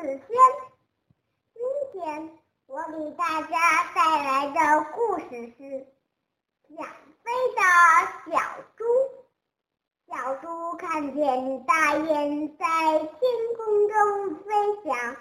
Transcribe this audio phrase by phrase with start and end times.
[0.00, 0.20] 子轩。
[1.52, 1.62] 今
[1.92, 5.62] 天我给大家带来的故事是
[6.74, 6.86] 《想
[7.22, 7.60] 飞的
[8.32, 8.40] 小
[8.76, 8.84] 猪》。
[10.08, 13.10] 小猪看见大雁在天
[13.58, 15.16] 空中飞翔，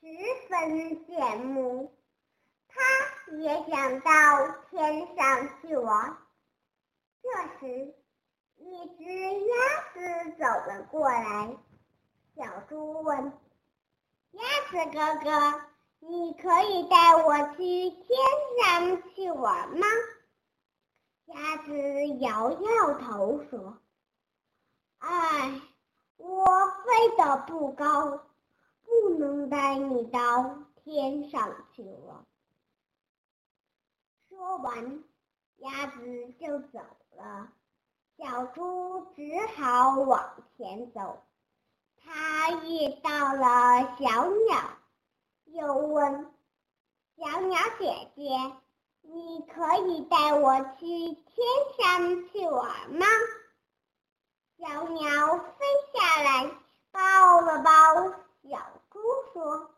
[0.00, 1.94] 十分羡慕，
[2.66, 2.82] 它
[3.36, 4.10] 也想到
[4.70, 6.16] 天上去玩。
[7.22, 7.28] 这
[7.60, 7.94] 时，
[8.56, 9.04] 一只
[9.46, 9.54] 鸭
[9.94, 11.56] 子走了过来。
[12.36, 13.32] 小猪问
[14.34, 15.60] ：“鸭子哥哥，
[16.00, 18.16] 你可以带我去天
[18.62, 19.86] 上去玩吗？”
[21.26, 21.72] 鸭子
[22.18, 23.78] 摇摇头说
[24.98, 25.60] ：“哎，
[26.16, 26.44] 我
[26.84, 28.26] 飞得不高，
[28.82, 32.26] 不能带你到天上去玩。”
[34.28, 35.04] 说完，
[35.58, 36.80] 鸭子就走
[37.16, 37.52] 了。
[38.16, 39.22] 小猪只
[39.56, 41.22] 好往前走。
[42.04, 44.58] 他遇到了小鸟，
[45.46, 46.30] 又问
[47.16, 48.52] ：“小鸟姐姐，
[49.00, 51.24] 你可以带我去天
[51.78, 53.06] 上去玩吗？”
[54.60, 56.50] 小鸟飞下来，
[56.92, 57.70] 抱了抱
[58.42, 58.58] 小
[58.90, 59.00] 猪，
[59.32, 59.70] 说：“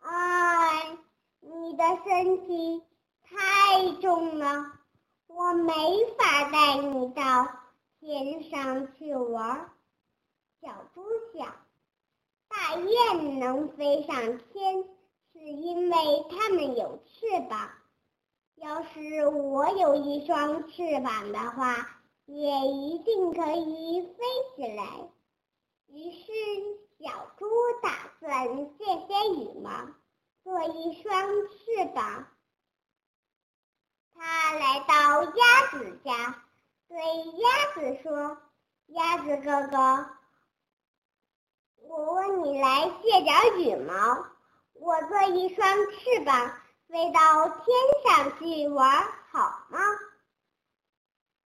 [0.00, 0.96] 哎，
[1.40, 2.84] 你的身体
[3.22, 4.72] 太重了，
[5.26, 5.72] 我没
[6.16, 7.48] 法带你到
[7.98, 9.70] 天上去玩。”
[10.62, 11.02] 小猪
[11.34, 11.54] 想，
[12.48, 14.84] 大雁能飞上天，
[15.32, 15.96] 是因为
[16.30, 17.70] 它们有翅膀。
[18.56, 24.84] 要是我有一双翅膀的话，也一定可以飞起来。
[25.86, 26.32] 于是，
[26.98, 27.46] 小猪
[27.82, 29.70] 打算借些羽毛，
[30.44, 31.12] 做一双
[31.48, 32.26] 翅膀。
[34.14, 36.44] 他来到鸭子家，
[36.88, 36.98] 对
[37.38, 38.36] 鸭子说
[38.88, 40.10] ：“鸭子哥哥。”
[41.90, 44.24] 我问你来借点羽毛，
[44.74, 46.54] 我做一双翅膀
[46.88, 47.66] 飞到天
[48.04, 49.80] 上去玩，好吗？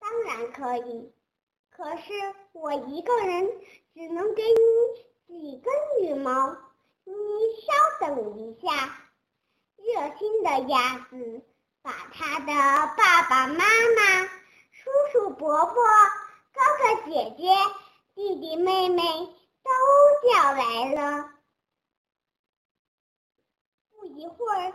[0.00, 1.12] 当然可以，
[1.70, 2.12] 可是
[2.50, 3.48] 我一个人
[3.94, 5.72] 只能给你几根
[6.02, 6.56] 羽毛，
[7.04, 7.14] 你
[7.62, 8.98] 稍等一下。
[9.76, 11.42] 热心的鸭子
[11.80, 12.52] 把他的
[12.96, 14.24] 爸爸妈妈、
[14.72, 15.74] 叔叔伯伯、
[16.52, 17.54] 哥哥姐姐、
[18.16, 19.04] 弟弟妹妹。
[19.64, 19.70] 都
[20.28, 21.30] 叫来了。
[23.90, 24.72] 不一会儿，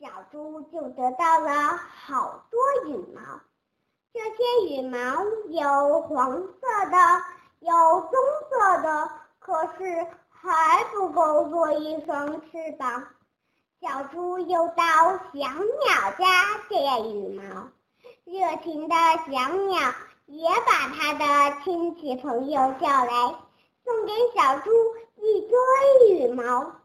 [0.00, 3.20] 小猪就得到了好多羽毛。
[4.12, 7.24] 这些羽毛有黄色的，
[7.60, 8.12] 有棕
[8.50, 13.06] 色的，可是还不够做一双翅膀。
[13.80, 16.76] 小猪又到小鸟家借
[17.10, 17.68] 羽毛，
[18.24, 18.94] 热情的
[19.26, 19.94] 小鸟
[20.26, 23.34] 也把它的亲戚朋友叫来。
[23.84, 24.70] 送给小猪
[25.16, 26.76] 一堆羽毛。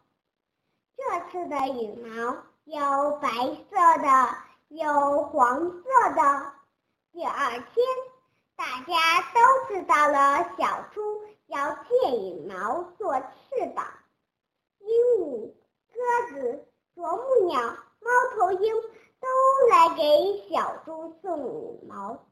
[0.96, 3.30] 这次的羽毛有白
[3.70, 4.36] 色的，
[4.70, 5.84] 有黄色
[6.16, 6.52] 的。
[7.12, 7.86] 第二天，
[8.56, 13.86] 大家都知道了小猪要借羽毛做翅膀。
[14.80, 15.54] 鹦鹉、
[15.94, 18.74] 鸽子、啄木鸟、猫头鹰
[19.20, 19.28] 都
[19.70, 22.26] 来给小猪送羽毛。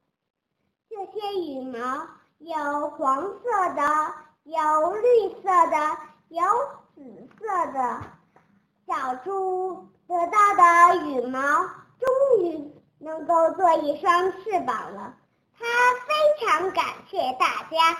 [0.89, 2.07] 这些羽毛
[2.39, 4.25] 有黄色的。
[4.45, 5.97] 有绿色的，
[6.27, 6.43] 有
[6.93, 8.01] 紫色的。
[8.85, 11.39] 小猪得到的羽毛
[11.99, 15.15] 终于能够做一双翅膀了，
[15.57, 15.65] 它
[16.05, 17.97] 非常感谢大家。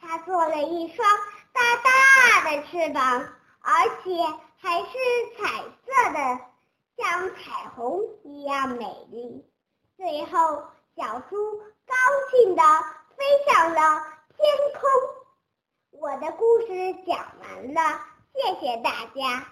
[0.00, 1.08] 它做了一双
[1.52, 3.28] 大大的翅膀，
[3.60, 4.10] 而且
[4.60, 4.88] 还是
[5.38, 6.40] 彩色的，
[6.96, 9.48] 像彩虹一样美丽。
[9.96, 10.64] 最后，
[10.96, 11.36] 小猪
[11.86, 11.94] 高
[12.32, 12.62] 兴地
[13.16, 14.02] 飞上了
[14.36, 14.46] 天
[14.80, 15.23] 空。
[16.00, 18.00] 我的故事讲完了，
[18.34, 19.46] 谢谢大家。